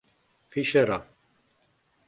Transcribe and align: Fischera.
Fischera. 0.49 0.97